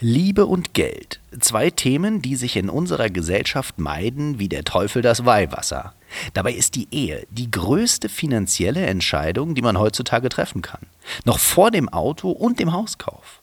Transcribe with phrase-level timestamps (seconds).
[0.00, 1.20] Liebe und Geld.
[1.40, 5.94] Zwei Themen, die sich in unserer Gesellschaft meiden wie der Teufel das Weihwasser.
[6.34, 10.86] Dabei ist die Ehe die größte finanzielle Entscheidung, die man heutzutage treffen kann.
[11.24, 13.42] Noch vor dem Auto und dem Hauskauf.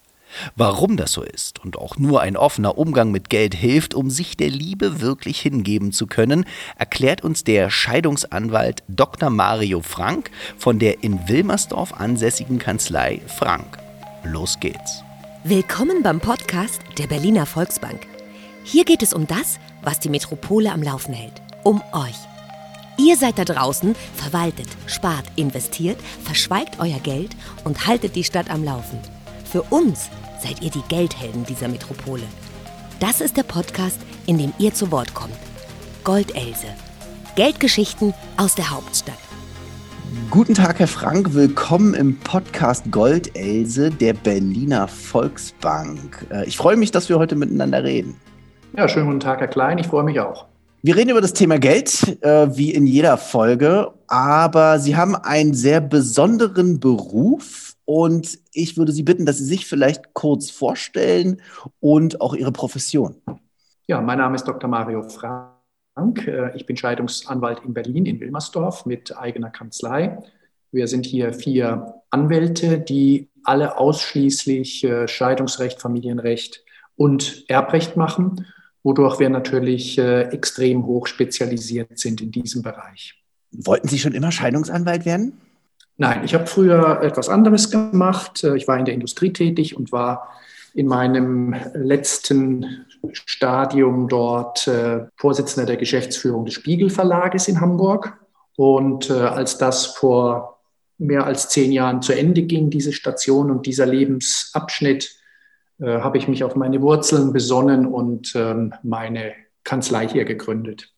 [0.54, 4.36] Warum das so ist und auch nur ein offener Umgang mit Geld hilft, um sich
[4.36, 6.44] der Liebe wirklich hingeben zu können,
[6.76, 9.30] erklärt uns der Scheidungsanwalt Dr.
[9.30, 13.78] Mario Frank von der in Wilmersdorf ansässigen Kanzlei Frank.
[14.24, 15.02] Los geht's.
[15.44, 18.06] Willkommen beim Podcast der Berliner Volksbank.
[18.62, 21.40] Hier geht es um das, was die Metropole am Laufen hält.
[21.64, 22.16] Um euch.
[22.98, 27.30] Ihr seid da draußen, verwaltet, spart, investiert, verschweigt euer Geld
[27.64, 28.98] und haltet die Stadt am Laufen.
[29.50, 30.10] Für uns
[30.42, 32.24] seid ihr die Geldhelden dieser Metropole.
[32.98, 35.38] Das ist der Podcast, in dem ihr zu Wort kommt.
[36.04, 36.66] Goldelse.
[37.34, 39.29] Geldgeschichten aus der Hauptstadt.
[40.30, 41.34] Guten Tag, Herr Frank.
[41.34, 46.26] Willkommen im Podcast Goldelse der Berliner Volksbank.
[46.32, 48.16] Äh, ich freue mich, dass wir heute miteinander reden.
[48.76, 49.78] Ja, schönen guten Tag, Herr Klein.
[49.78, 50.46] Ich freue mich auch.
[50.82, 55.54] Wir reden über das Thema Geld, äh, wie in jeder Folge, aber Sie haben einen
[55.54, 61.40] sehr besonderen Beruf und ich würde Sie bitten, dass Sie sich vielleicht kurz vorstellen
[61.78, 63.14] und auch Ihre Profession.
[63.86, 64.68] Ja, mein Name ist Dr.
[64.68, 65.59] Mario Frank.
[65.96, 70.18] Äh, ich bin Scheidungsanwalt in Berlin, in Wilmersdorf mit eigener Kanzlei.
[70.72, 76.64] Wir sind hier vier Anwälte, die alle ausschließlich äh, Scheidungsrecht, Familienrecht
[76.96, 78.46] und Erbrecht machen,
[78.82, 83.14] wodurch wir natürlich äh, extrem hoch spezialisiert sind in diesem Bereich.
[83.52, 85.32] Wollten Sie schon immer Scheidungsanwalt werden?
[85.96, 88.44] Nein, ich habe früher etwas anderes gemacht.
[88.44, 90.30] Ich war in der Industrie tätig und war
[90.72, 98.18] in meinem letzten Stadium dort äh, Vorsitzender der Geschäftsführung des Spiegel Verlages in Hamburg.
[98.56, 100.60] Und äh, als das vor
[100.98, 105.16] mehr als zehn Jahren zu Ende ging, diese Station und dieser Lebensabschnitt,
[105.80, 109.32] äh, habe ich mich auf meine Wurzeln besonnen und ähm, meine
[109.64, 110.92] Kanzlei hier gegründet.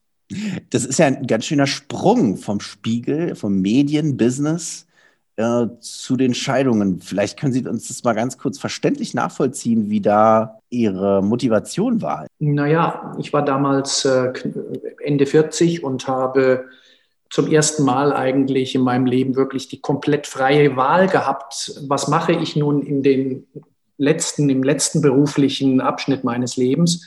[0.70, 4.86] Das ist ja ein ganz schöner Sprung vom Spiegel, vom Medienbusiness
[5.36, 7.00] äh, zu den Scheidungen.
[7.00, 12.26] Vielleicht können Sie uns das mal ganz kurz verständlich nachvollziehen, wie da Ihre Motivation war.
[12.38, 14.32] Naja, ich war damals äh,
[15.02, 16.66] Ende 40 und habe
[17.30, 21.80] zum ersten Mal eigentlich in meinem Leben wirklich die komplett freie Wahl gehabt.
[21.88, 23.46] Was mache ich nun in den
[23.96, 27.06] letzten, im letzten beruflichen Abschnitt meines Lebens?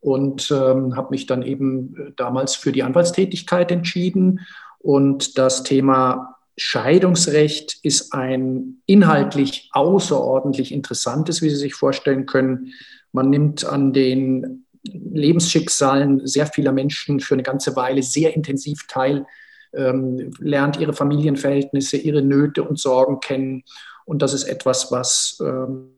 [0.00, 4.40] Und ähm, habe mich dann eben damals für die Anwaltstätigkeit entschieden.
[4.80, 12.72] Und das Thema Scheidungsrecht ist ein inhaltlich außerordentlich interessantes, wie Sie sich vorstellen können.
[13.12, 19.26] Man nimmt an den Lebensschicksalen sehr vieler Menschen für eine ganze Weile sehr intensiv teil,
[19.72, 23.64] ähm, lernt ihre Familienverhältnisse, ihre Nöte und Sorgen kennen.
[24.04, 25.94] Und das ist etwas, was ähm,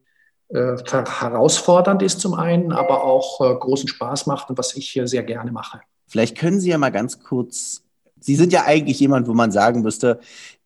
[0.48, 5.08] äh, herausfordernd ist zum einen, aber auch äh, großen Spaß macht und was ich hier
[5.08, 5.80] sehr gerne mache.
[6.06, 7.82] Vielleicht können Sie ja mal ganz kurz
[8.26, 10.18] Sie sind ja eigentlich jemand, wo man sagen müsste,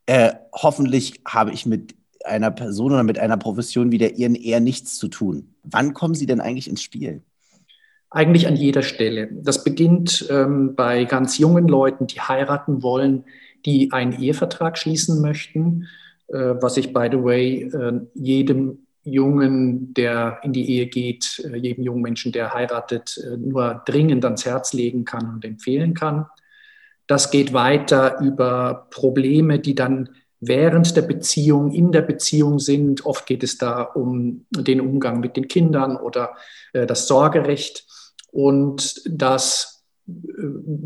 [0.07, 1.95] äh, hoffentlich habe ich mit
[2.25, 5.55] einer Person oder mit einer Profession wie der Ihren eher nichts zu tun.
[5.63, 7.21] Wann kommen Sie denn eigentlich ins Spiel?
[8.09, 9.29] Eigentlich an jeder Stelle.
[9.31, 13.25] Das beginnt ähm, bei ganz jungen Leuten, die heiraten wollen,
[13.67, 15.87] die einen Ehevertrag schließen möchten,
[16.29, 21.59] äh, was ich, by the way, äh, jedem Jungen, der in die Ehe geht, äh,
[21.59, 26.25] jedem jungen Menschen, der heiratet, äh, nur dringend ans Herz legen kann und empfehlen kann.
[27.11, 33.05] Das geht weiter über Probleme, die dann während der Beziehung, in der Beziehung sind.
[33.05, 36.37] Oft geht es da um den Umgang mit den Kindern oder
[36.73, 37.85] äh, das Sorgerecht.
[38.31, 40.13] Und das äh,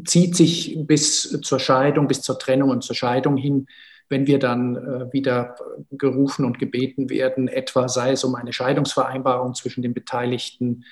[0.07, 3.67] zieht sich bis zur Scheidung, bis zur Trennung und zur Scheidung hin,
[4.09, 5.57] wenn wir dann äh, wieder
[5.91, 10.87] gerufen und gebeten werden, etwa sei es um eine Scheidungsvereinbarung zwischen den Beteiligten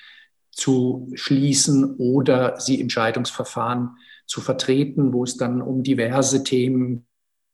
[0.51, 3.97] zu schließen oder sie im Scheidungsverfahren
[4.33, 7.05] zu vertreten, wo es dann um diverse Themen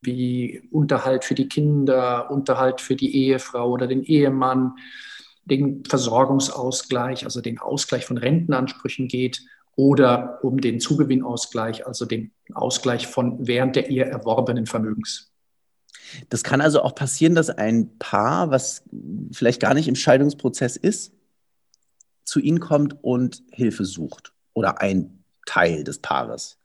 [0.01, 4.77] wie Unterhalt für die Kinder, Unterhalt für die Ehefrau oder den Ehemann,
[5.43, 9.41] den Versorgungsausgleich, also den Ausgleich von Rentenansprüchen geht
[9.75, 15.33] oder um den Zugewinnausgleich, also den Ausgleich von während der Ehe erworbenen Vermögens.
[16.29, 18.83] Das kann also auch passieren, dass ein Paar, was
[19.33, 21.11] vielleicht gar nicht im Scheidungsprozess ist,
[22.23, 26.58] zu Ihnen kommt und Hilfe sucht oder ein Teil des Paares.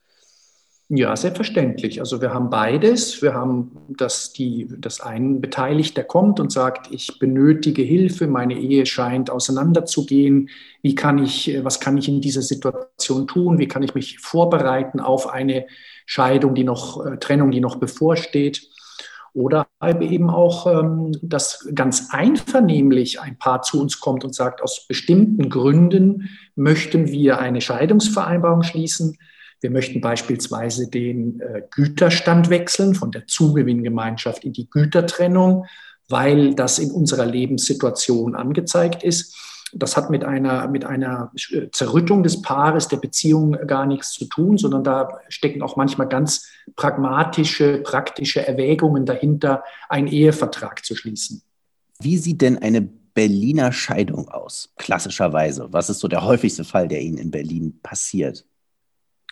[0.89, 2.01] Ja, selbstverständlich.
[2.01, 3.23] Also wir haben beides.
[3.23, 8.55] Wir haben das, die, das einen beteiligt, der kommt und sagt, ich benötige Hilfe, meine
[8.55, 10.51] Ehe scheint auseinanderzugehen.
[10.83, 13.59] Wie kann ich, was kann ich in dieser Situation tun?
[13.59, 15.67] Wie kann ich mich vorbereiten auf eine
[16.05, 18.69] Scheidung, die noch, äh, Trennung, die noch bevorsteht?
[19.33, 19.67] Oder
[20.01, 25.49] eben auch, ähm, dass ganz einvernehmlich ein Paar zu uns kommt und sagt, aus bestimmten
[25.49, 29.17] Gründen möchten wir eine Scheidungsvereinbarung schließen.
[29.65, 35.65] Wir möchten beispielsweise den äh, Güterstand wechseln von der Zugewinngemeinschaft in die Gütertrennung,
[36.07, 39.35] weil das in unserer Lebenssituation angezeigt ist.
[39.73, 41.33] Das hat mit einer, mit einer
[41.73, 46.47] Zerrüttung des Paares, der Beziehung gar nichts zu tun, sondern da stecken auch manchmal ganz
[46.77, 51.41] pragmatische, praktische Erwägungen dahinter, einen Ehevertrag zu schließen.
[52.01, 55.69] Wie sieht denn eine Berliner Scheidung aus, klassischerweise?
[55.71, 58.45] Was ist so der häufigste Fall, der Ihnen in Berlin passiert?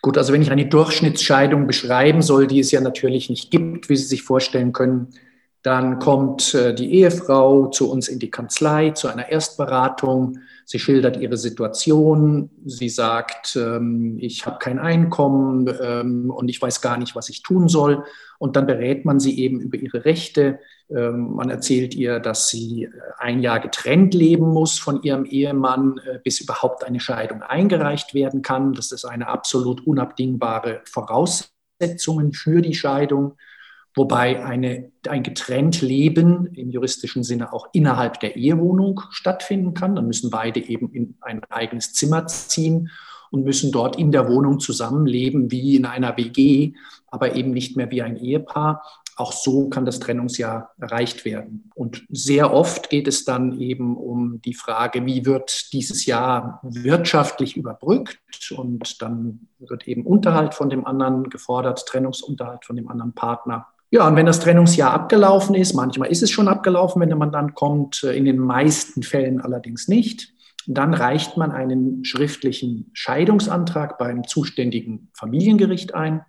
[0.02, 3.96] Gut, also wenn ich eine Durchschnittsscheidung beschreiben soll, die es ja natürlich nicht gibt, wie
[3.96, 5.08] Sie sich vorstellen können,
[5.62, 10.40] dann kommt äh, die Ehefrau zu uns in die Kanzlei zu einer Erstberatung.
[10.64, 12.50] Sie schildert ihre Situation.
[12.64, 17.42] Sie sagt, ähm, ich habe kein Einkommen ähm, und ich weiß gar nicht, was ich
[17.42, 18.04] tun soll.
[18.38, 20.58] Und dann berät man sie eben über ihre Rechte.
[20.90, 26.00] Ähm, man erzählt ihr, dass sie äh, ein Jahr getrennt leben muss von ihrem Ehemann,
[26.04, 28.72] äh, bis überhaupt eine Scheidung eingereicht werden kann.
[28.72, 33.36] Das ist eine absolut unabdingbare Voraussetzung für die Scheidung
[33.94, 39.94] wobei eine, ein getrennt Leben im juristischen Sinne auch innerhalb der Ehewohnung stattfinden kann.
[39.94, 42.90] Dann müssen beide eben in ein eigenes Zimmer ziehen
[43.32, 46.74] und müssen dort in der Wohnung zusammenleben wie in einer WG,
[47.08, 48.82] aber eben nicht mehr wie ein Ehepaar.
[49.16, 51.70] Auch so kann das Trennungsjahr erreicht werden.
[51.74, 57.56] Und sehr oft geht es dann eben um die Frage, wie wird dieses Jahr wirtschaftlich
[57.56, 58.18] überbrückt?
[58.56, 63.66] Und dann wird eben Unterhalt von dem anderen gefordert, Trennungsunterhalt von dem anderen Partner.
[63.92, 67.54] Ja, und wenn das Trennungsjahr abgelaufen ist, manchmal ist es schon abgelaufen, wenn der Mandant
[67.54, 70.32] kommt, äh, in den meisten Fällen allerdings nicht,
[70.66, 76.24] dann reicht man einen schriftlichen Scheidungsantrag beim zuständigen Familiengericht ein.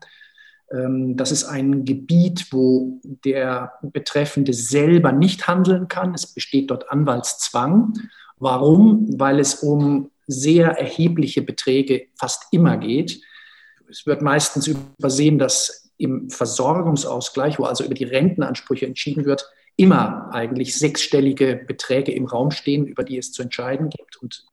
[0.74, 6.13] Ähm, das ist ein Gebiet, wo der Betreffende selber nicht handeln kann.
[6.13, 7.94] Es besteht dort Anwaltszwang.
[8.39, 9.07] Warum?
[9.18, 13.21] Weil es um sehr erhebliche Beträge fast immer geht.
[13.89, 20.30] Es wird meistens übersehen, dass im Versorgungsausgleich, wo also über die Rentenansprüche entschieden wird, immer
[20.32, 24.18] eigentlich sechsstellige Beträge im Raum stehen, über die es zu entscheiden gibt.
[24.18, 24.46] Und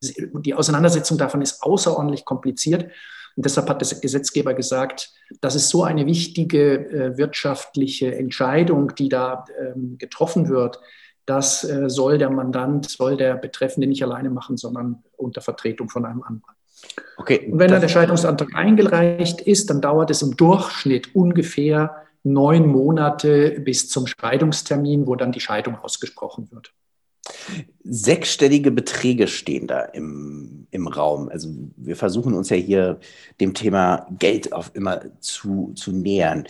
[0.46, 2.84] die Auseinandersetzung davon ist außerordentlich kompliziert.
[3.36, 9.08] Und deshalb hat der Gesetzgeber gesagt, das ist so eine wichtige äh, wirtschaftliche Entscheidung, die
[9.08, 10.80] da ähm, getroffen wird.
[11.26, 16.04] Das äh, soll der Mandant, soll der Betreffende nicht alleine machen, sondern unter Vertretung von
[16.04, 16.59] einem Anwalt.
[17.16, 22.66] Okay, und wenn dann der Scheidungsantrag eingereicht ist, dann dauert es im Durchschnitt ungefähr neun
[22.66, 26.72] Monate bis zum Scheidungstermin, wo dann die Scheidung ausgesprochen wird.
[27.84, 31.28] Sechsstellige Beträge stehen da im, im Raum.
[31.28, 32.98] Also wir versuchen uns ja hier
[33.40, 36.44] dem Thema Geld auf immer zu, zu nähern.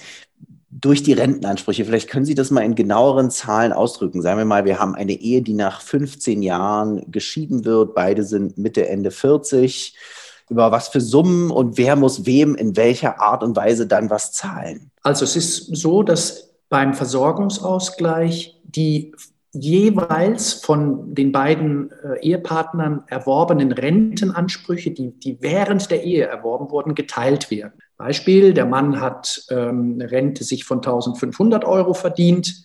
[0.70, 4.22] Durch die Rentenansprüche, vielleicht können Sie das mal in genaueren Zahlen ausdrücken.
[4.22, 7.94] Sagen wir mal, wir haben eine Ehe, die nach 15 Jahren geschieden wird.
[7.94, 9.96] Beide sind Mitte, Ende 40
[10.50, 14.32] über was für Summen und wer muss wem in welcher Art und Weise dann was
[14.32, 14.90] zahlen?
[15.02, 19.14] Also es ist so, dass beim Versorgungsausgleich die
[19.52, 26.94] jeweils von den beiden äh, Ehepartnern erworbenen Rentenansprüche, die, die während der Ehe erworben wurden,
[26.94, 27.72] geteilt werden.
[27.96, 32.62] Beispiel, der Mann hat ähm, eine Rente sich von 1500 Euro verdient,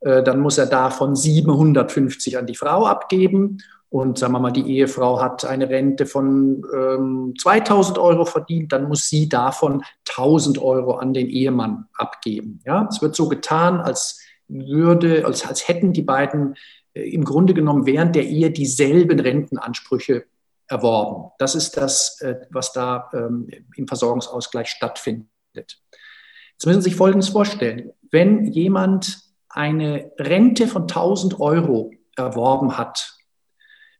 [0.00, 3.58] äh, dann muss er davon 750 an die Frau abgeben
[3.94, 8.88] und sagen wir mal, die Ehefrau hat eine Rente von ähm, 2000 Euro verdient, dann
[8.88, 12.58] muss sie davon 1000 Euro an den Ehemann abgeben.
[12.66, 16.56] Ja, es wird so getan, als würde, als, als hätten die beiden
[16.94, 20.24] äh, im Grunde genommen während der Ehe dieselben Rentenansprüche
[20.66, 21.30] erworben.
[21.38, 25.28] Das ist das, äh, was da ähm, im Versorgungsausgleich stattfindet.
[25.54, 27.92] Jetzt müssen Sie sich Folgendes vorstellen.
[28.10, 33.13] Wenn jemand eine Rente von 1000 Euro erworben hat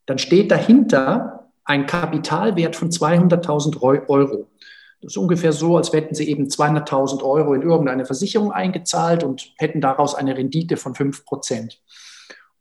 [0.06, 4.48] dann steht dahinter ein Kapitalwert von 200.000 Euro.
[5.00, 9.52] Das ist ungefähr so, als hätten Sie eben 200.000 Euro in irgendeine Versicherung eingezahlt und
[9.58, 11.80] hätten daraus eine Rendite von 5 Prozent.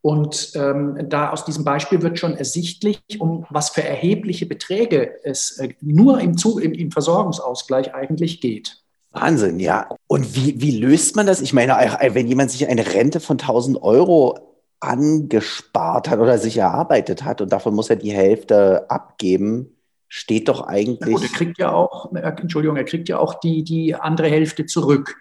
[0.01, 5.57] Und ähm, da aus diesem Beispiel wird schon ersichtlich, um was für erhebliche Beträge es
[5.59, 8.83] äh, nur im, Zug, im, im Versorgungsausgleich eigentlich geht.
[9.11, 9.87] Wahnsinn, ja.
[10.07, 11.39] Und wie, wie löst man das?
[11.39, 14.52] Ich meine, wenn jemand sich eine Rente von 1000 Euro
[14.83, 19.75] angespart hat oder sich erarbeitet hat und davon muss er die Hälfte abgeben.
[20.15, 21.15] Steht doch eigentlich.
[21.15, 25.17] Gut, er kriegt ja auch, Entschuldigung, er kriegt ja auch die, die andere Hälfte zurück.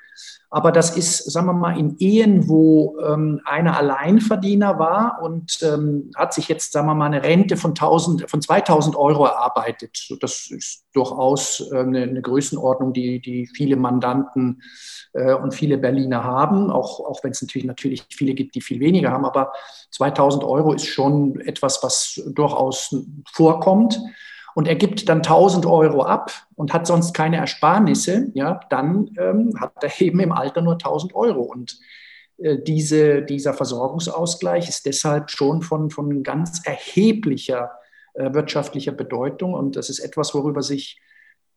[0.50, 6.10] Aber das ist, sagen wir mal, in Ehen, wo ähm, einer Alleinverdiener war und ähm,
[6.14, 10.14] hat sich jetzt, sagen wir mal, eine Rente von, 1000, von 2000 Euro erarbeitet.
[10.20, 14.60] Das ist durchaus äh, eine, eine, Größenordnung, die, die viele Mandanten
[15.14, 18.80] äh, und viele Berliner haben, auch, auch wenn es natürlich, natürlich viele gibt, die viel
[18.80, 19.24] weniger haben.
[19.24, 19.54] Aber
[19.92, 22.94] 2000 Euro ist schon etwas, was durchaus
[23.32, 23.98] vorkommt
[24.54, 29.54] und er gibt dann 1000 Euro ab und hat sonst keine Ersparnisse, ja, dann ähm,
[29.58, 31.42] hat er eben im Alter nur 1000 Euro.
[31.42, 31.78] Und
[32.38, 37.72] äh, diese, dieser Versorgungsausgleich ist deshalb schon von, von ganz erheblicher
[38.14, 39.54] äh, wirtschaftlicher Bedeutung.
[39.54, 41.00] Und das ist etwas, worüber sich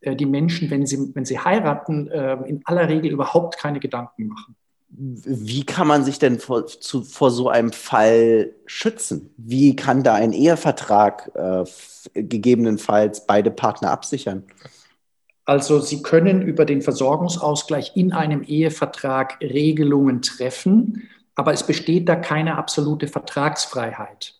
[0.01, 4.27] äh, die Menschen, wenn sie, wenn sie heiraten, äh, in aller Regel überhaupt keine Gedanken
[4.27, 4.55] machen.
[4.97, 9.33] Wie kann man sich denn vor, zu, vor so einem Fall schützen?
[9.37, 11.65] Wie kann da ein Ehevertrag äh,
[12.13, 14.43] gegebenenfalls beide Partner absichern?
[15.43, 22.15] Also Sie können über den Versorgungsausgleich in einem Ehevertrag Regelungen treffen, aber es besteht da
[22.15, 24.35] keine absolute Vertragsfreiheit.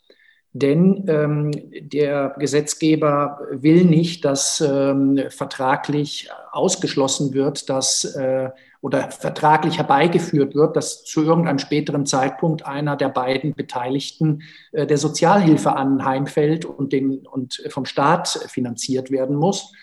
[0.53, 1.51] Denn ähm,
[1.91, 8.51] der Gesetzgeber will nicht, dass ähm, vertraglich ausgeschlossen wird, dass äh,
[8.85, 14.99] oder vertraglich herbeigeführt wird, dass zu irgendeinem späteren Zeitpunkt einer der beiden Beteiligten äh, der
[14.99, 19.73] Sozialhilfe anheimfällt und, den, und vom Staat finanziert werden muss.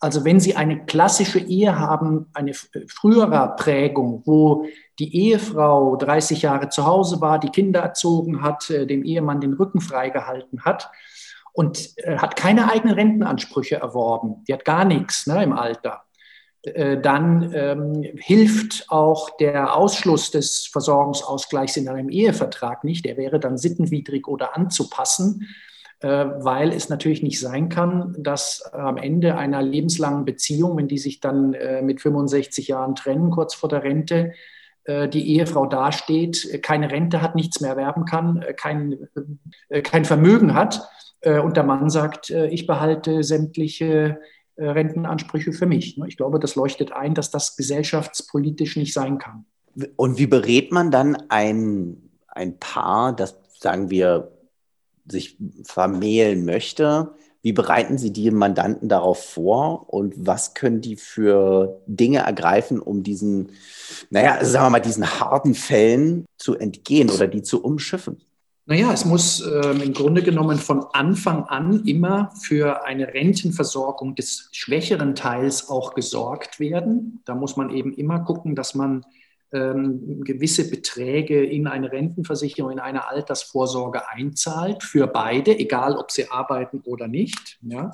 [0.00, 4.66] Also wenn Sie eine klassische Ehe haben, eine frühere Prägung, wo
[4.98, 9.52] die Ehefrau 30 Jahre zu Hause war, die Kinder erzogen hat, äh, dem Ehemann den
[9.52, 10.90] Rücken freigehalten hat
[11.52, 16.02] und äh, hat keine eigenen Rentenansprüche erworben, die hat gar nichts ne, im Alter,
[16.64, 23.04] dann ähm, hilft auch der Ausschluss des Versorgungsausgleichs in einem Ehevertrag nicht.
[23.04, 25.48] Der wäre dann sittenwidrig oder anzupassen,
[26.02, 30.98] äh, weil es natürlich nicht sein kann, dass am Ende einer lebenslangen Beziehung, wenn die
[30.98, 34.32] sich dann äh, mit 65 Jahren trennen, kurz vor der Rente,
[34.84, 39.08] äh, die Ehefrau dasteht, keine Rente hat, nichts mehr erwerben kann, äh, kein,
[39.84, 40.88] kein Vermögen hat
[41.24, 44.14] und der Mann sagt, ich behalte sämtliche äh,
[44.56, 45.96] Rentenansprüche für mich.
[45.96, 46.06] Ne?
[46.08, 49.46] Ich glaube, das leuchtet ein, dass das gesellschaftspolitisch nicht sein kann.
[49.96, 54.32] Und wie berät man dann ein, ein Paar, das, sagen wir,
[55.06, 57.14] sich vermählen möchte?
[57.40, 63.02] Wie bereiten Sie die Mandanten darauf vor und was können die für Dinge ergreifen, um
[63.02, 63.50] diesen,
[64.10, 68.20] naja, sagen wir mal, diesen harten Fällen zu entgehen oder die zu umschiffen?
[68.64, 74.48] Naja, es muss äh, im Grunde genommen von Anfang an immer für eine Rentenversorgung des
[74.52, 77.20] schwächeren Teils auch gesorgt werden.
[77.24, 79.04] Da muss man eben immer gucken, dass man
[79.52, 86.30] ähm, gewisse Beträge in eine Rentenversicherung, in eine Altersvorsorge einzahlt, für beide, egal ob sie
[86.30, 87.58] arbeiten oder nicht.
[87.62, 87.90] Ja?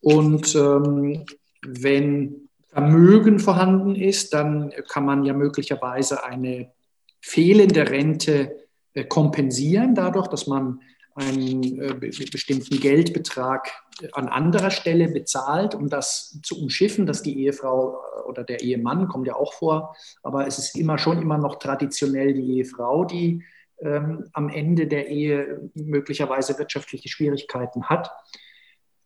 [0.00, 1.26] Und ähm,
[1.66, 6.72] wenn Vermögen vorhanden ist, dann kann man ja möglicherweise eine
[7.20, 8.65] fehlende Rente
[9.04, 10.80] kompensieren, dadurch, dass man
[11.16, 13.72] einen äh, bestimmten Geldbetrag
[14.12, 19.08] an anderer Stelle bezahlt, um das zu umschiffen, dass die Ehefrau äh, oder der Ehemann,
[19.08, 23.42] kommt ja auch vor, aber es ist immer schon immer noch traditionell die Ehefrau, die
[23.80, 28.10] ähm, am Ende der Ehe möglicherweise wirtschaftliche Schwierigkeiten hat.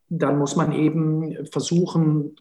[0.08, 2.34] Dann muss man eben versuchen,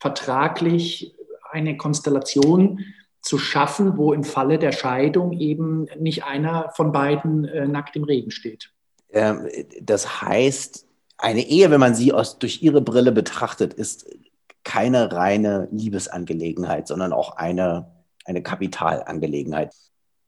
[0.00, 1.14] vertraglich
[1.52, 2.80] eine Konstellation
[3.22, 8.04] zu schaffen, wo im Falle der Scheidung eben nicht einer von beiden äh, nackt im
[8.04, 8.72] Regen steht.
[9.10, 9.48] Ähm,
[9.80, 10.86] das heißt,
[11.18, 14.10] eine Ehe, wenn man sie aus, durch ihre Brille betrachtet, ist
[14.64, 17.92] keine reine Liebesangelegenheit, sondern auch eine,
[18.24, 19.72] eine Kapitalangelegenheit.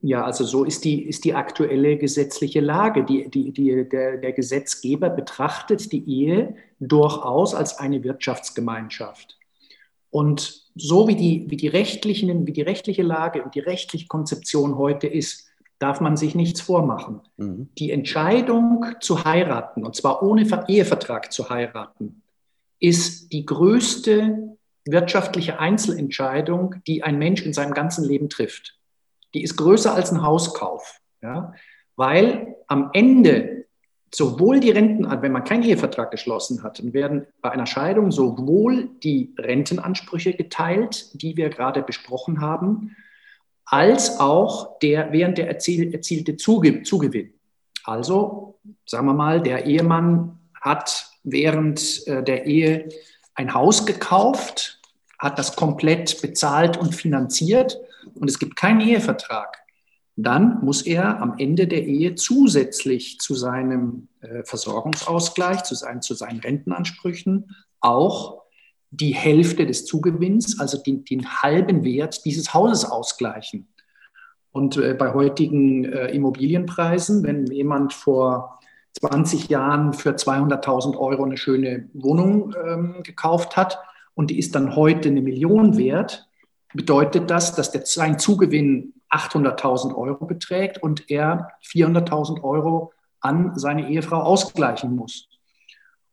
[0.01, 3.05] Ja, also so ist die, ist die aktuelle gesetzliche Lage.
[3.05, 9.39] Die, die, die, der, der Gesetzgeber betrachtet die Ehe durchaus als eine Wirtschaftsgemeinschaft.
[10.14, 14.78] Und so wie die, wie, die rechtlichen, wie die rechtliche Lage und die rechtliche Konzeption
[14.78, 15.49] heute ist,
[15.80, 17.21] darf man sich nichts vormachen.
[17.37, 17.68] Mhm.
[17.78, 22.23] Die Entscheidung zu heiraten, und zwar ohne Ehevertrag zu heiraten,
[22.78, 28.78] ist die größte wirtschaftliche Einzelentscheidung, die ein Mensch in seinem ganzen Leben trifft.
[29.35, 31.54] Die ist größer als ein Hauskauf, ja?
[31.97, 33.63] weil am Ende
[34.14, 38.90] sowohl die Renten, wenn man keinen Ehevertrag geschlossen hat, dann werden bei einer Scheidung sowohl
[39.02, 42.97] die Rentenansprüche geteilt, die wir gerade besprochen haben,
[43.64, 47.33] als auch der während der erziel, erzielte Zugewinn.
[47.85, 52.88] Also, sagen wir mal, der Ehemann hat während äh, der Ehe
[53.35, 54.80] ein Haus gekauft,
[55.18, 57.78] hat das komplett bezahlt und finanziert
[58.14, 59.63] und es gibt keinen Ehevertrag
[60.16, 66.14] dann muss er am Ende der Ehe zusätzlich zu seinem äh, Versorgungsausgleich, zu seinen, zu
[66.14, 68.42] seinen Rentenansprüchen auch
[68.90, 73.68] die Hälfte des Zugewinns, also den, den halben Wert dieses Hauses ausgleichen.
[74.52, 78.61] Und äh, bei heutigen äh, Immobilienpreisen, wenn jemand vor
[78.92, 83.80] 20 Jahren für 200.000 Euro eine schöne Wohnung ähm, gekauft hat
[84.14, 86.28] und die ist dann heute eine Million wert,
[86.73, 93.88] bedeutet das, dass der, sein Zugewinn 800.000 Euro beträgt und er 400.000 Euro an seine
[93.88, 95.28] Ehefrau ausgleichen muss.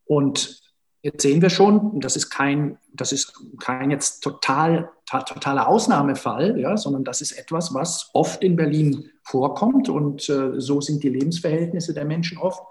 [0.06, 0.62] Und
[1.02, 6.78] jetzt sehen wir schon, das ist kein, das ist kein jetzt total, totaler Ausnahmefall, ja,
[6.78, 11.94] sondern das ist etwas, was oft in Berlin vorkommt und äh, so sind die Lebensverhältnisse
[11.94, 12.62] der Menschen oft.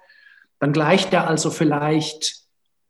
[0.58, 2.40] Dann gleicht er also vielleicht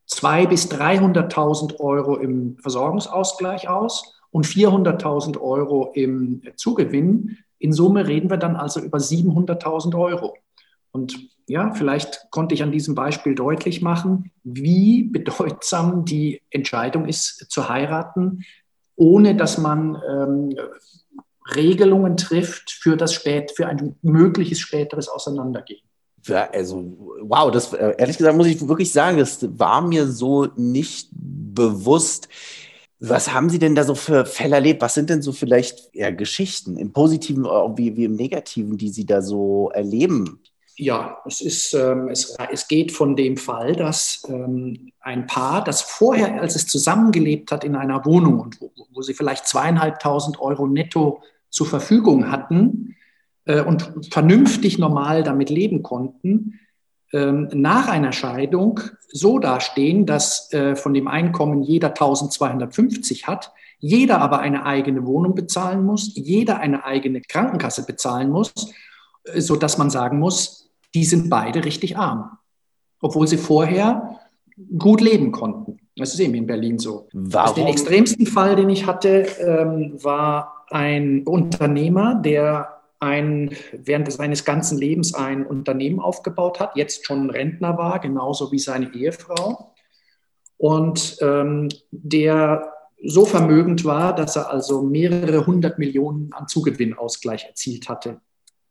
[0.09, 7.39] 200.000 bis 300.000 Euro im Versorgungsausgleich aus und 400.000 Euro im Zugewinn.
[7.59, 10.37] In Summe reden wir dann also über 700.000 Euro.
[10.93, 17.47] Und ja, vielleicht konnte ich an diesem Beispiel deutlich machen, wie bedeutsam die Entscheidung ist,
[17.51, 18.45] zu heiraten,
[18.97, 20.57] ohne dass man ähm,
[21.55, 25.81] Regelungen trifft für, das spät, für ein mögliches späteres Auseinandergehen.
[26.27, 30.49] Ja, also, wow, das äh, ehrlich gesagt muss ich wirklich sagen, das war mir so
[30.57, 32.29] nicht bewusst.
[33.01, 34.83] Was haben Sie denn da so für Fälle erlebt?
[34.83, 39.07] Was sind denn so vielleicht ja, Geschichten im Positiven wie, wie im Negativen, die Sie
[39.07, 40.41] da so erleben?
[40.77, 45.83] Ja, es, ist, ähm, es, es geht von dem Fall, dass ähm, ein Paar, das
[45.83, 50.67] vorher, als es zusammengelebt hat in einer Wohnung und wo, wo sie vielleicht zweieinhalbtausend Euro
[50.67, 52.97] netto zur Verfügung hatten
[53.45, 56.61] äh, und vernünftig normal damit leben konnten,
[57.13, 64.41] nach einer Scheidung so dastehen, dass äh, von dem Einkommen jeder 1250 hat, jeder aber
[64.41, 68.53] eine eigene Wohnung bezahlen muss, jeder eine eigene Krankenkasse bezahlen muss,
[69.25, 72.39] äh, so dass man sagen muss, die sind beide richtig arm,
[73.01, 74.21] obwohl sie vorher
[74.79, 75.79] gut leben konnten.
[75.97, 77.09] Das ist eben in Berlin so.
[77.13, 77.55] Warum?
[77.55, 84.79] Den extremsten Fall, den ich hatte, ähm, war ein Unternehmer, der ein, während seines ganzen
[84.79, 89.75] Lebens ein Unternehmen aufgebaut hat, jetzt schon Rentner war, genauso wie seine Ehefrau.
[90.59, 97.89] Und ähm, der so vermögend war, dass er also mehrere hundert Millionen an Zugewinnausgleich erzielt
[97.89, 98.21] hatte.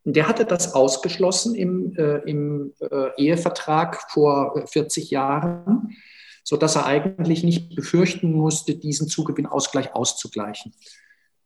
[0.04, 5.96] Der hatte das ausgeschlossen im, äh, im äh, Ehevertrag vor 40 Jahren,
[6.44, 10.72] sodass er eigentlich nicht befürchten musste, diesen Zugewinnausgleich auszugleichen.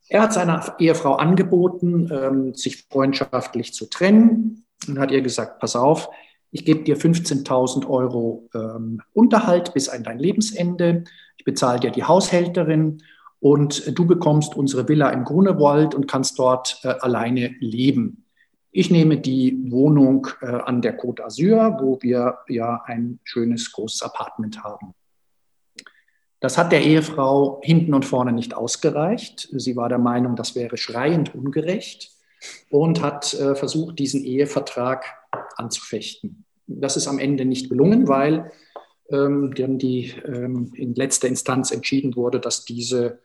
[0.08, 5.76] Er hat seiner Ehefrau angeboten, ähm, sich freundschaftlich zu trennen und hat ihr gesagt, pass
[5.76, 6.08] auf,
[6.50, 11.04] ich gebe dir 15.000 Euro ähm, Unterhalt bis an dein Lebensende,
[11.36, 13.02] ich bezahle dir die Haushälterin
[13.40, 18.24] und du bekommst unsere Villa im Grunewald und kannst dort äh, alleine leben.
[18.70, 24.02] Ich nehme die Wohnung äh, an der Côte d'Azur, wo wir ja ein schönes großes
[24.02, 24.94] Apartment haben.
[26.44, 29.48] Das hat der Ehefrau hinten und vorne nicht ausgereicht.
[29.50, 32.10] Sie war der Meinung, das wäre schreiend ungerecht
[32.68, 35.06] und hat äh, versucht, diesen Ehevertrag
[35.56, 36.44] anzufechten.
[36.66, 38.52] Das ist am Ende nicht gelungen, weil
[39.08, 43.20] ähm, dann die ähm, in letzter Instanz entschieden wurde, dass diese,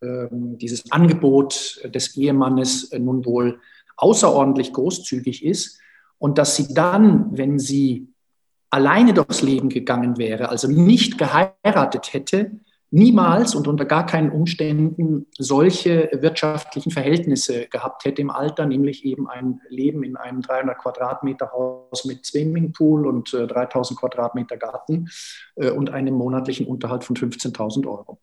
[0.00, 3.60] ähm, dieses Angebot des Ehemannes äh, nun wohl
[3.98, 5.78] außerordentlich großzügig ist
[6.16, 8.11] und dass sie dann, wenn sie
[8.72, 12.52] alleine durchs Leben gegangen wäre, also nicht geheiratet hätte,
[12.90, 19.28] niemals und unter gar keinen Umständen solche wirtschaftlichen Verhältnisse gehabt hätte im Alter, nämlich eben
[19.28, 25.08] ein Leben in einem 300 Quadratmeter Haus mit Swimmingpool und äh, 3000 Quadratmeter Garten
[25.56, 28.18] äh, und einem monatlichen Unterhalt von 15.000 Euro.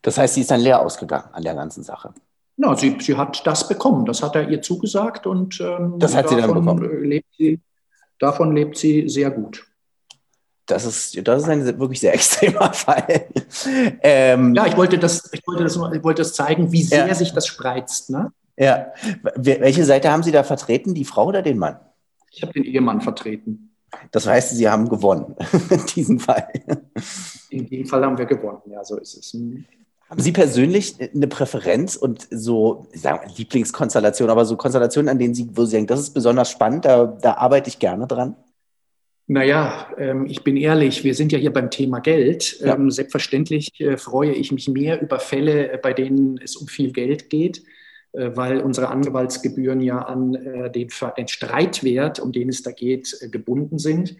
[0.00, 2.12] Das heißt, sie ist dann leer ausgegangen an der ganzen Sache.
[2.56, 4.04] Na, sie, sie hat das bekommen.
[4.04, 7.04] Das hat er ihr zugesagt und ähm, das hat sie dann bekommen.
[7.04, 7.60] Lebt sie,
[8.22, 9.66] Davon lebt sie sehr gut.
[10.66, 13.26] Das ist, das ist ein wirklich sehr extremer Fall.
[14.00, 17.14] Ähm, ja, ich wollte, das, ich, wollte das, ich wollte das zeigen, wie sehr ja.
[17.16, 18.10] sich das spreizt.
[18.10, 18.32] Ne?
[18.56, 18.92] Ja.
[19.34, 21.80] Welche Seite haben Sie da vertreten, die Frau oder den Mann?
[22.30, 23.74] Ich habe den Ehemann vertreten.
[24.12, 25.34] Das heißt, Sie haben gewonnen
[25.70, 26.46] in diesem Fall.
[27.50, 29.36] In diesem Fall haben wir gewonnen, ja, so ist es.
[30.12, 35.32] Haben Sie persönlich eine Präferenz und so, ich sage Lieblingskonstellation, aber so Konstellationen, an denen
[35.32, 38.36] Sie, wo Sie denken, das ist besonders spannend, da, da arbeite ich gerne dran?
[39.26, 42.60] Naja, ähm, ich bin ehrlich, wir sind ja hier beim Thema Geld.
[42.60, 42.74] Ja.
[42.74, 46.92] Ähm, selbstverständlich äh, freue ich mich mehr über Fälle, äh, bei denen es um viel
[46.92, 47.62] Geld geht,
[48.12, 53.16] äh, weil unsere Anwaltsgebühren ja an äh, den, den, Streitwert, um den es da geht,
[53.22, 54.14] äh, gebunden sind.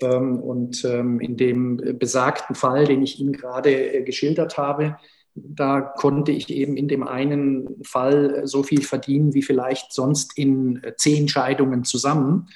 [0.00, 4.96] Ähm, und ähm, in dem besagten Fall, den ich Ihnen gerade äh, geschildert habe,
[5.44, 10.82] da konnte ich eben in dem einen Fall so viel verdienen wie vielleicht sonst in
[10.96, 12.48] zehn Scheidungen zusammen.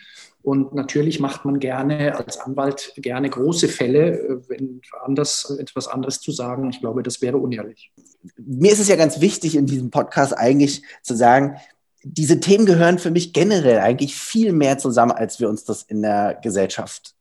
[0.42, 6.32] Und natürlich macht man gerne als Anwalt gerne große Fälle, wenn anders etwas anderes zu
[6.32, 6.70] sagen.
[6.70, 7.92] Ich glaube, das wäre unehrlich.
[8.36, 11.58] Mir ist es ja ganz wichtig, in diesem Podcast eigentlich zu sagen,
[12.02, 16.02] diese Themen gehören für mich generell eigentlich viel mehr zusammen, als wir uns das in
[16.02, 17.14] der Gesellschaft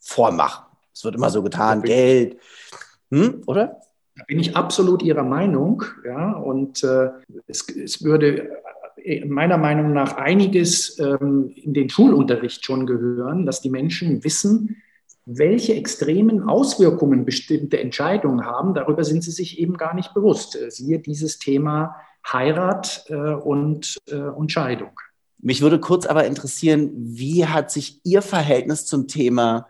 [0.00, 0.64] vormachen.
[0.92, 2.38] Es wird immer so getan, Geld,
[3.10, 3.80] hm, oder?
[4.16, 5.84] Da bin ich absolut Ihrer Meinung.
[6.04, 7.10] Ja, und äh,
[7.46, 8.50] es, es, würde
[9.02, 14.76] äh, meiner Meinung nach einiges ähm, in den Schulunterricht schon gehören, dass die Menschen wissen,
[15.26, 18.74] welche extremen Auswirkungen bestimmte Entscheidungen haben.
[18.74, 20.56] Darüber sind sie sich eben gar nicht bewusst.
[20.56, 21.96] Äh, siehe dieses Thema
[22.32, 24.98] Heirat äh, und, äh, und Scheidung.
[25.38, 29.68] Mich würde kurz aber interessieren, wie hat sich Ihr Verhältnis zum Thema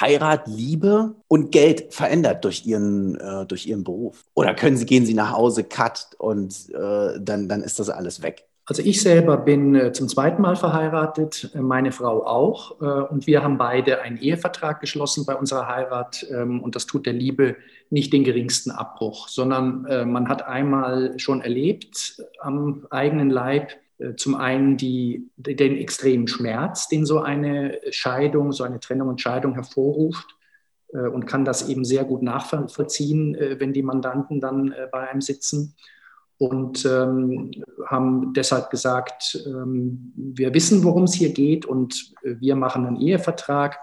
[0.00, 4.24] Heirat, Liebe und Geld verändert durch ihren, äh, durch ihren Beruf?
[4.34, 8.22] Oder können Sie, gehen Sie nach Hause, cut und äh, dann, dann ist das alles
[8.22, 8.46] weg?
[8.66, 12.80] Also ich selber bin äh, zum zweiten Mal verheiratet, äh, meine Frau auch.
[12.80, 16.26] Äh, und wir haben beide einen Ehevertrag geschlossen bei unserer Heirat.
[16.30, 17.56] Ähm, und das tut der Liebe
[17.90, 23.70] nicht den geringsten Abbruch, sondern man hat einmal schon erlebt am eigenen Leib,
[24.16, 29.54] zum einen die, den extremen Schmerz, den so eine Scheidung, so eine Trennung und Scheidung
[29.54, 30.36] hervorruft
[30.92, 35.20] äh, und kann das eben sehr gut nachvollziehen, äh, wenn die Mandanten dann bei einem
[35.20, 35.74] sitzen.
[36.36, 37.52] Und ähm,
[37.86, 43.78] haben deshalb gesagt, ähm, wir wissen, worum es hier geht und wir machen einen Ehevertrag,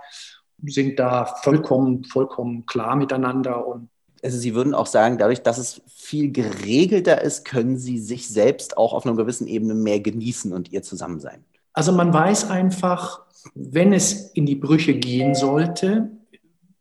[0.66, 3.90] sind da vollkommen, vollkommen klar miteinander und
[4.24, 8.78] also Sie würden auch sagen, dadurch, dass es viel geregelter ist, können Sie sich selbst
[8.78, 11.44] auch auf einer gewissen Ebene mehr genießen und Ihr Zusammensein.
[11.74, 13.22] Also man weiß einfach,
[13.56, 16.12] wenn es in die Brüche gehen sollte,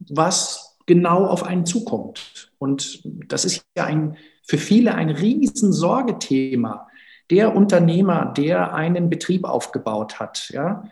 [0.00, 2.52] was genau auf einen zukommt.
[2.58, 6.88] Und das ist ja ein, für viele ein Riesensorgethema.
[7.30, 10.84] Der Unternehmer, der einen Betrieb aufgebaut hat, ja,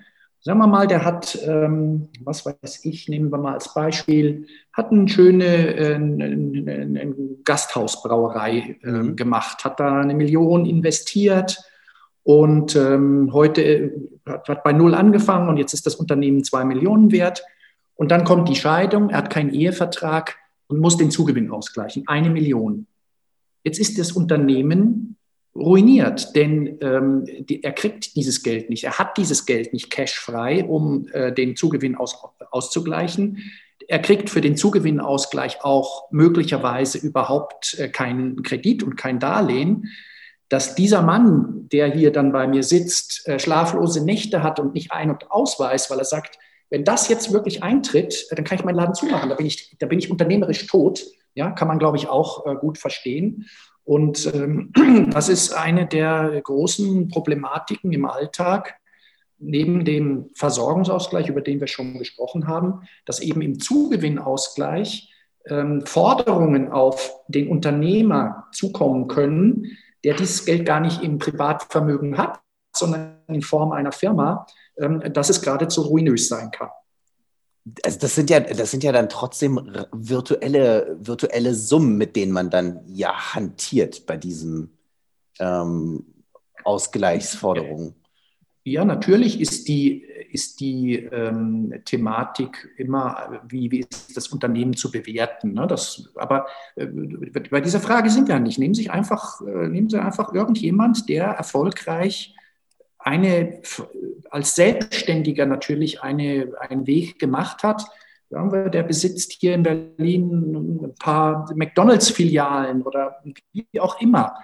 [0.48, 4.90] Sagen wir mal, der hat, ähm, was weiß ich, nehmen wir mal als Beispiel, hat
[4.90, 5.44] eine schöne
[5.76, 9.14] äh, eine, eine Gasthausbrauerei äh, mhm.
[9.14, 11.62] gemacht, hat da eine Million investiert
[12.22, 13.90] und ähm, heute äh,
[14.24, 17.44] hat, hat bei Null angefangen und jetzt ist das Unternehmen zwei Millionen wert.
[17.96, 20.36] Und dann kommt die Scheidung, er hat keinen Ehevertrag
[20.68, 22.86] und muss den Zugewinn ausgleichen, eine Million.
[23.64, 25.17] Jetzt ist das Unternehmen
[25.54, 28.84] ruiniert, denn ähm, die, er kriegt dieses Geld nicht.
[28.84, 32.16] Er hat dieses Geld nicht cashfrei, um äh, den Zugewinn aus,
[32.50, 33.50] auszugleichen.
[33.86, 39.88] Er kriegt für den Gewinnausgleich auch möglicherweise überhaupt äh, keinen Kredit und kein Darlehen.
[40.48, 44.92] Dass dieser Mann, der hier dann bei mir sitzt, äh, schlaflose Nächte hat und nicht
[44.92, 46.38] ein- und ausweist, weil er sagt,
[46.70, 49.30] wenn das jetzt wirklich eintritt, dann kann ich meinen Laden zumachen.
[49.30, 51.02] Da bin ich, da bin ich unternehmerisch tot.
[51.34, 53.46] Ja, kann man, glaube ich, auch äh, gut verstehen.
[53.88, 54.70] Und ähm,
[55.12, 58.74] das ist eine der großen Problematiken im Alltag,
[59.38, 65.10] neben dem Versorgungsausgleich, über den wir schon gesprochen haben, dass eben im Zugewinnausgleich
[65.46, 72.40] ähm, Forderungen auf den Unternehmer zukommen können, der dieses Geld gar nicht im Privatvermögen hat,
[72.76, 74.46] sondern in Form einer Firma,
[74.76, 76.68] ähm, dass es geradezu ruinös sein kann
[77.84, 79.60] also das sind ja, das sind ja dann trotzdem
[79.92, 84.76] virtuelle, virtuelle Summen, mit denen man dann ja hantiert bei diesen
[85.38, 86.04] ähm,
[86.64, 87.94] Ausgleichsforderungen.
[88.64, 94.90] Ja, natürlich ist die, ist die ähm, Thematik immer, wie, wie ist das Unternehmen zu
[94.90, 95.54] bewerten.
[95.54, 95.66] Ne?
[95.66, 98.58] Das, aber äh, bei dieser Frage sind wir nicht.
[98.58, 102.34] Nehmen Sie einfach, äh, nehmen Sie einfach irgendjemand, der erfolgreich
[102.98, 103.60] eine,
[104.30, 107.84] als Selbstständiger natürlich eine, einen Weg gemacht hat.
[108.30, 114.34] Der besitzt hier in Berlin ein paar McDonalds-Filialen oder wie auch immer.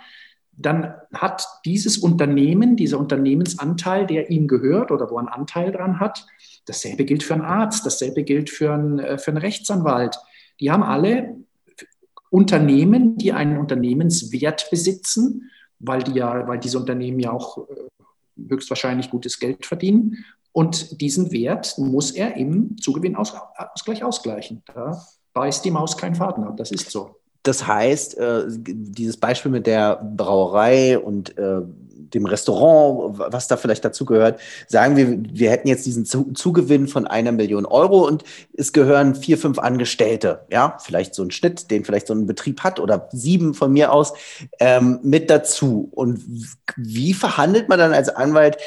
[0.57, 6.01] Dann hat dieses Unternehmen, dieser Unternehmensanteil, der ihm gehört oder wo er einen Anteil dran
[6.01, 6.27] hat,
[6.67, 10.19] dasselbe gilt für einen Arzt, dasselbe gilt für einen, äh, für einen Rechtsanwalt.
[10.61, 11.37] Die haben alle
[12.31, 17.75] Unternehmen, die einen Unternehmenswert besitzen, weil, die ja, weil diese Unternehmen ja auch äh,
[18.37, 20.25] höchstwahrscheinlich gutes Geld verdienen.
[20.53, 24.63] Und diesen Wert muss er im Zugewinnausgleich ausgleichen.
[24.73, 26.57] Da beißt die Maus keinen Faden ab.
[26.57, 27.17] Das ist so.
[27.43, 31.61] Das heißt, äh, dieses Beispiel mit der Brauerei und äh,
[32.13, 37.07] dem Restaurant, was da vielleicht dazu gehört, sagen wir, wir hätten jetzt diesen Zugewinn von
[37.07, 38.25] einer Million Euro und
[38.57, 42.61] es gehören vier, fünf Angestellte, ja, vielleicht so ein Schnitt, den vielleicht so ein Betrieb
[42.61, 44.13] hat oder sieben von mir aus,
[44.61, 45.89] ähm, mit dazu.
[45.93, 46.21] Und
[46.77, 48.59] wie verhandelt man dann als Anwalt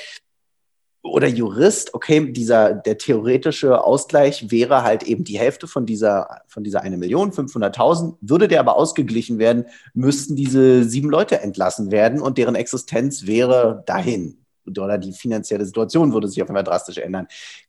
[1.10, 6.64] oder Jurist, okay, dieser, der theoretische Ausgleich wäre halt eben die Hälfte von dieser, von
[6.64, 8.16] dieser 1 Million, 500.000.
[8.22, 13.84] Würde der aber ausgeglichen werden, müssten diese sieben Leute entlassen werden und deren Existenz wäre
[13.86, 14.38] dahin.
[14.68, 17.28] Oder die finanzielle Situation würde sich auf einmal drastisch ändern.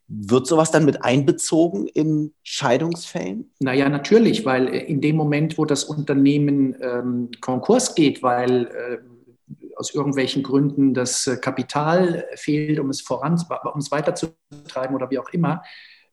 [0.09, 3.53] Wird sowas dann mit einbezogen in Scheidungsfällen?
[3.61, 8.99] Naja, natürlich, weil in dem Moment, wo das Unternehmen ähm, Konkurs geht, weil äh,
[9.77, 13.41] aus irgendwelchen Gründen das äh, Kapital fehlt, um es voran,
[13.73, 15.63] um es weiterzutreiben oder wie auch immer,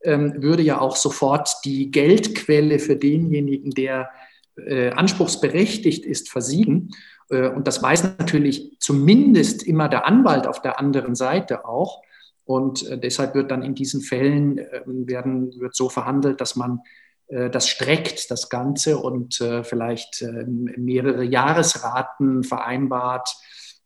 [0.02, 4.10] ähm, würde ja auch sofort die Geldquelle für denjenigen, der
[4.56, 6.90] äh, anspruchsberechtigt ist, versiegen.
[7.28, 12.02] Äh, und das weiß natürlich zumindest immer der Anwalt auf der anderen Seite auch.
[12.44, 16.78] Und deshalb wird dann in diesen Fällen ähm, werden, wird so verhandelt, dass man
[17.28, 23.28] das streckt, das Ganze, und vielleicht ähm, mehrere Jahresraten vereinbart,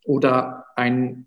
[0.05, 1.27] oder ein,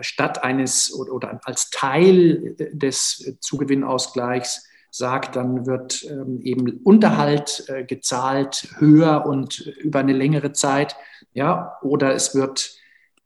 [0.00, 8.68] statt eines oder als Teil des Zugewinnausgleichs sagt, dann wird ähm, eben Unterhalt äh, gezahlt
[8.78, 10.96] höher und über eine längere Zeit,
[11.34, 12.76] ja, oder es wird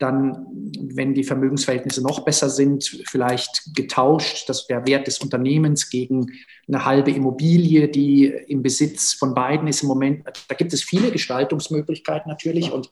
[0.00, 0.46] dann,
[0.80, 6.32] wenn die Vermögensverhältnisse noch besser sind, vielleicht getauscht, dass der Wert des Unternehmens gegen
[6.66, 10.24] eine halbe Immobilie, die im Besitz von beiden ist im Moment.
[10.48, 12.90] Da gibt es viele Gestaltungsmöglichkeiten natürlich und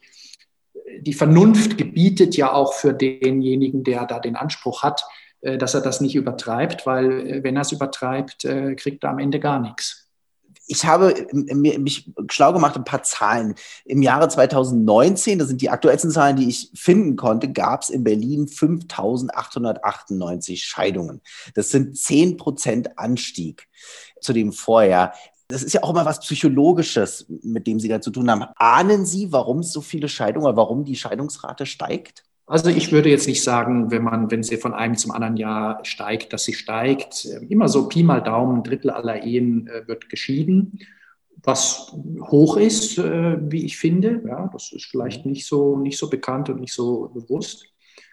[1.01, 5.05] die Vernunft gebietet ja auch für denjenigen, der da den Anspruch hat,
[5.41, 9.11] äh, dass er das nicht übertreibt, weil äh, wenn er es übertreibt, äh, kriegt er
[9.11, 10.08] am Ende gar nichts.
[10.71, 13.55] Ich habe mich schlau gemacht, ein paar Zahlen.
[13.87, 18.05] Im Jahre 2019, das sind die aktuellsten Zahlen, die ich finden konnte, gab es in
[18.05, 21.23] Berlin 5.898 Scheidungen.
[21.55, 23.67] Das sind 10 Prozent Anstieg
[24.21, 25.15] zu dem Vorjahr.
[25.49, 28.45] Das ist ja auch immer was Psychologisches, mit dem Sie da zu tun haben.
[28.57, 32.28] Ahnen Sie, warum es so viele Scheidungen oder warum die Scheidungsrate steigt?
[32.49, 35.85] Also ich würde jetzt nicht sagen, wenn man, wenn sie von einem zum anderen Jahr
[35.85, 37.27] steigt, dass sie steigt.
[37.49, 40.79] Immer so Pi mal Daumen, ein Drittel aller Ehen äh, wird geschieden,
[41.43, 44.23] was hoch ist, äh, wie ich finde.
[44.27, 47.67] Ja, das ist vielleicht nicht so, nicht so bekannt und nicht so bewusst.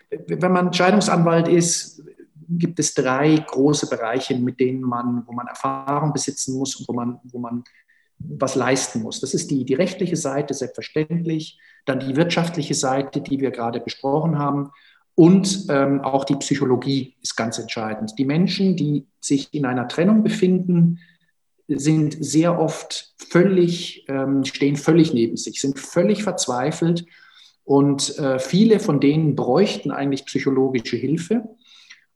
[0.09, 2.03] Wenn man Scheidungsanwalt ist,
[2.49, 6.93] gibt es drei große Bereiche, mit denen man, wo man Erfahrung besitzen muss und wo
[6.93, 7.63] man, wo man
[8.19, 9.21] was leisten muss.
[9.21, 14.37] Das ist die, die rechtliche Seite, selbstverständlich, dann die wirtschaftliche Seite, die wir gerade besprochen
[14.37, 14.71] haben,
[15.15, 18.13] und ähm, auch die Psychologie ist ganz entscheidend.
[18.17, 20.99] Die Menschen, die sich in einer Trennung befinden,
[21.67, 27.05] sind sehr oft völlig, ähm, stehen völlig neben sich, sind völlig verzweifelt
[27.63, 31.43] und äh, viele von denen bräuchten eigentlich psychologische Hilfe.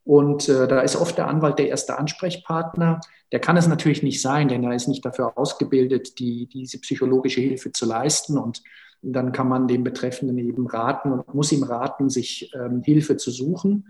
[0.10, 3.00] Und äh, da ist oft der Anwalt der erste Ansprechpartner.
[3.32, 7.42] Der kann es natürlich nicht sein, denn er ist nicht dafür ausgebildet, die, diese psychologische
[7.42, 8.36] Hilfe zu leisten.
[8.40, 8.64] Und
[9.04, 13.30] dann kann man dem Betreffenden eben raten und muss ihm raten, sich ähm, Hilfe zu
[13.30, 13.86] suchen.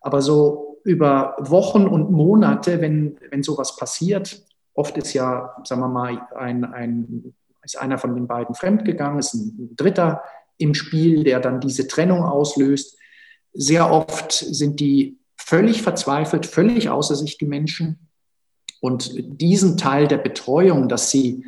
[0.00, 5.88] Aber so über Wochen und Monate, wenn, wenn sowas passiert, oft ist ja, sagen wir
[5.88, 10.22] mal, ein, ein, ist einer von den beiden fremdgegangen, ist ein Dritter
[10.56, 12.96] im Spiel, der dann diese Trennung auslöst.
[13.52, 18.08] Sehr oft sind die völlig verzweifelt, völlig außer sich die Menschen.
[18.80, 21.46] Und diesen Teil der Betreuung, dass sie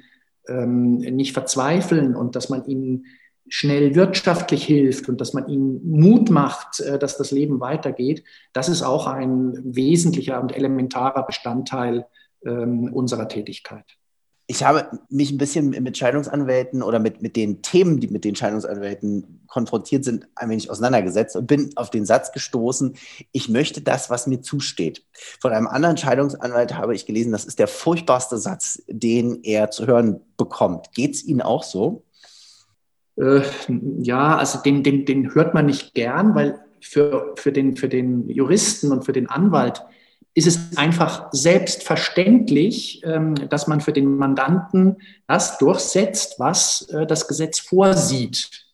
[0.49, 3.07] ähm, nicht verzweifeln und dass man ihnen
[3.49, 8.69] schnell wirtschaftlich hilft und dass man ihnen Mut macht, äh, dass das Leben weitergeht, das
[8.69, 12.07] ist auch ein wesentlicher und elementarer Bestandteil
[12.45, 14.00] ähm, unserer Tätigkeit
[14.51, 18.35] ich habe mich ein bisschen mit Scheidungsanwälten oder mit, mit den Themen, die mit den
[18.35, 22.97] Scheidungsanwälten konfrontiert sind, ein wenig auseinandergesetzt und bin auf den Satz gestoßen,
[23.31, 25.05] ich möchte das, was mir zusteht.
[25.41, 29.87] Von einem anderen Scheidungsanwalt habe ich gelesen, das ist der furchtbarste Satz, den er zu
[29.87, 30.93] hören bekommt.
[30.95, 32.03] Geht es Ihnen auch so?
[33.15, 33.43] Äh,
[34.03, 38.29] ja, also den, den, den hört man nicht gern, weil für, für, den, für den
[38.29, 39.85] Juristen und für den Anwalt
[40.35, 47.27] ist es einfach selbstverständlich, ähm, dass man für den Mandanten das durchsetzt, was äh, das
[47.27, 48.67] Gesetz vorsieht.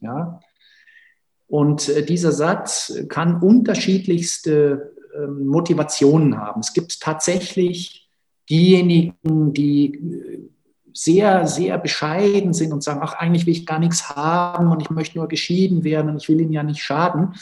[1.47, 6.61] Und äh, dieser Satz kann unterschiedlichste ähm, Motivationen haben.
[6.61, 8.11] Es gibt tatsächlich
[8.51, 10.51] diejenigen, die äh,
[10.93, 14.91] sehr, sehr bescheiden sind und sagen, ach, eigentlich will ich gar nichts haben und ich
[14.91, 17.35] möchte nur geschieden werden und ich will ihnen ja nicht schaden.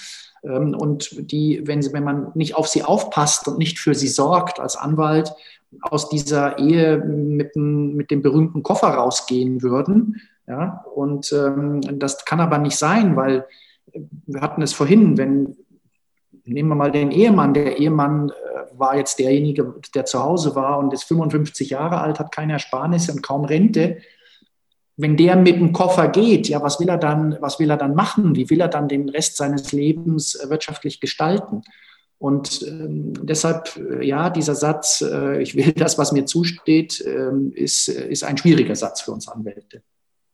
[0.44, 4.09] Ähm, und die, wenn, sie, wenn man nicht auf sie aufpasst und nicht für sie
[4.09, 5.33] sorgt als Anwalt,
[5.80, 10.20] aus dieser Ehe mit, mit dem berühmten Koffer rausgehen würden.
[10.46, 13.46] Ja, und ähm, das kann aber nicht sein, weil
[14.26, 15.57] wir hatten es vorhin, wenn,
[16.44, 20.78] nehmen wir mal den Ehemann, der Ehemann äh, war jetzt derjenige, der zu Hause war
[20.78, 23.98] und ist 55 Jahre alt, hat keine Ersparnisse und kaum Rente
[24.96, 27.94] wenn der mit dem Koffer geht, ja, was will er dann, was will er dann
[27.94, 28.37] machen?
[28.37, 31.62] Wie will er dann den Rest seines Lebens äh, wirtschaftlich gestalten?
[32.18, 37.33] Und ähm, deshalb, äh, ja, dieser Satz, äh, ich will das, was mir zusteht, äh,
[37.54, 39.83] ist, ist ein schwieriger Satz für uns Anwälte.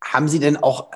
[0.02, 0.90] Haben Sie denn auch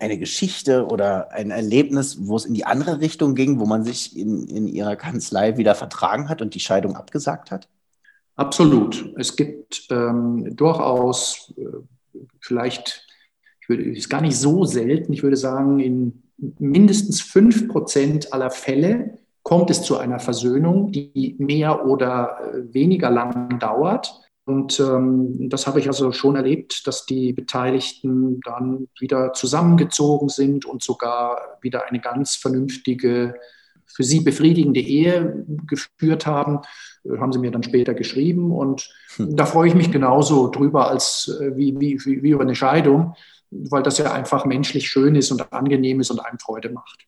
[0.00, 4.16] eine Geschichte oder ein Erlebnis, wo es in die andere Richtung ging, wo man sich
[4.16, 7.68] in, in Ihrer Kanzlei wieder vertragen hat und die Scheidung abgesagt hat?
[8.36, 9.12] Absolut.
[9.18, 11.62] Es gibt ähm, durchaus äh,
[12.40, 13.06] vielleicht,
[13.60, 16.22] ich würde, ist gar nicht so selten, ich würde sagen, in
[16.58, 23.10] mindestens fünf Prozent aller Fälle kommt es zu einer Versöhnung, die mehr oder äh, weniger
[23.10, 24.20] lang dauert.
[24.44, 30.64] Und ähm, das habe ich also schon erlebt, dass die Beteiligten dann wieder zusammengezogen sind
[30.64, 33.34] und sogar wieder eine ganz vernünftige,
[33.92, 36.60] für sie befriedigende Ehe geführt haben.
[37.04, 38.52] Äh, haben sie mir dann später geschrieben.
[38.52, 39.36] Und hm.
[39.36, 43.14] da freue ich mich genauso drüber als äh, wie, wie, wie über eine Scheidung,
[43.50, 47.06] weil das ja einfach menschlich schön ist und angenehm ist und einem Freude macht.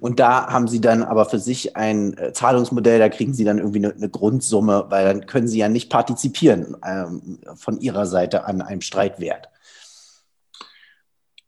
[0.00, 3.58] Und da haben Sie dann aber für sich ein äh, Zahlungsmodell, da kriegen Sie dann
[3.58, 8.44] irgendwie eine, eine, Grundsumme, weil dann können Sie ja nicht partizipieren ähm, von Ihrer Seite
[8.44, 9.48] an einem Streitwert.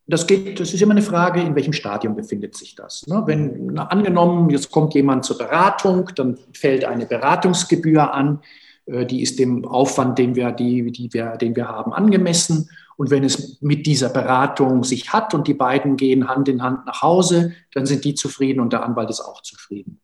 [0.07, 3.07] Das, geht, das ist immer eine Frage, in welchem Stadium befindet sich das.
[3.07, 3.23] Ne?
[3.27, 8.41] Wenn na, angenommen, jetzt kommt jemand zur Beratung, dann fällt eine Beratungsgebühr an,
[8.87, 12.69] äh, die ist dem Aufwand, den wir, die, die wir, den wir haben, angemessen.
[12.97, 16.87] Und wenn es mit dieser Beratung sich hat und die beiden gehen Hand in Hand
[16.87, 20.02] nach Hause, dann sind die zufrieden und der Anwalt ist auch zufrieden.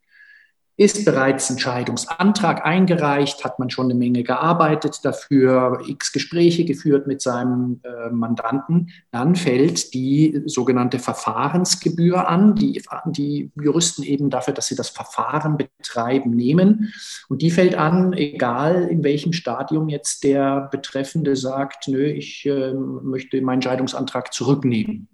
[0.80, 7.08] Ist bereits ein Scheidungsantrag eingereicht, hat man schon eine Menge gearbeitet dafür, x Gespräche geführt
[7.08, 14.54] mit seinem äh, Mandanten, dann fällt die sogenannte Verfahrensgebühr an, die die Juristen eben dafür,
[14.54, 16.92] dass sie das Verfahren betreiben, nehmen.
[17.28, 22.72] Und die fällt an, egal in welchem Stadium jetzt der Betreffende sagt, nö, ich äh,
[22.72, 25.08] möchte meinen Scheidungsantrag zurücknehmen.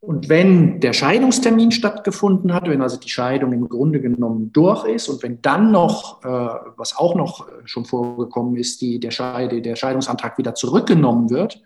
[0.00, 5.10] Und wenn der Scheidungstermin stattgefunden hat, wenn also die Scheidung im Grunde genommen durch ist
[5.10, 6.28] und wenn dann noch, äh,
[6.76, 11.62] was auch noch äh, schon vorgekommen ist, die, der, Scheide, der Scheidungsantrag wieder zurückgenommen wird,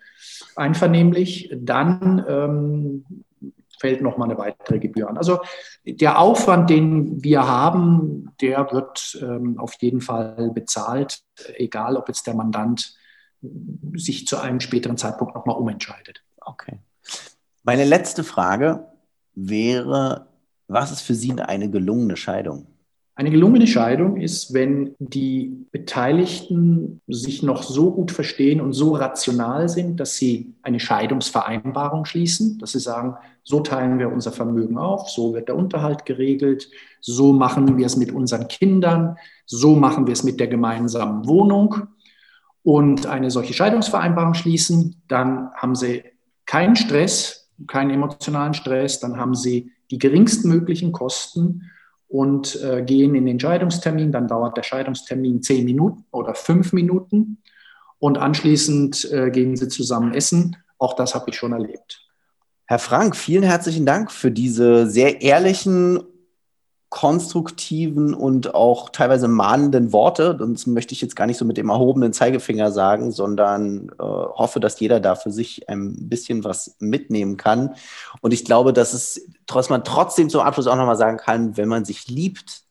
[0.57, 3.05] einvernehmlich, dann ähm,
[3.79, 5.17] fällt noch mal eine weitere Gebühr an.
[5.17, 5.39] Also
[5.85, 11.23] der Aufwand, den wir haben, der wird ähm, auf jeden Fall bezahlt,
[11.55, 12.97] egal ob jetzt der Mandant
[13.95, 16.25] sich zu einem späteren Zeitpunkt noch mal umentscheidet.
[16.41, 16.81] Okay.
[17.67, 18.85] Meine letzte Frage
[19.35, 20.27] wäre,
[20.69, 22.67] was ist für Sie eine gelungene Scheidung?
[23.15, 29.69] Eine gelungene Scheidung ist, wenn die Beteiligten sich noch so gut verstehen und so rational
[29.71, 35.09] sind, dass sie eine Scheidungsvereinbarung schließen, dass sie sagen, so teilen wir unser Vermögen auf,
[35.09, 36.69] so wird der Unterhalt geregelt,
[37.01, 41.87] so machen wir es mit unseren Kindern, so machen wir es mit der gemeinsamen Wohnung
[42.63, 46.03] und eine solche Scheidungsvereinbarung schließen, dann haben sie
[46.47, 51.71] keinen Stress, keinen emotionalen Stress, dann haben sie die geringstmöglichen Kosten
[52.09, 54.13] und äh, gehen in den Scheidungstermin.
[54.13, 57.39] Dann dauert der Scheidungstermin zehn Minuten oder fünf Minuten
[57.99, 60.57] und anschließend äh, gehen sie zusammen essen.
[60.79, 62.01] Auch das habe ich schon erlebt.
[62.67, 66.01] Herr Frank, vielen herzlichen Dank für diese sehr ehrlichen
[66.95, 70.37] konstruktiven und auch teilweise mahnenden Worte.
[70.37, 74.61] Das möchte ich jetzt gar nicht so mit dem erhobenen Zeigefinger sagen, sondern äh, hoffe,
[74.61, 77.75] dass jeder da für sich ein bisschen was mitnehmen kann.
[78.21, 81.67] Und ich glaube, dass es, dass man trotzdem zum Abschluss auch nochmal sagen kann, wenn
[81.67, 82.63] man sich liebt,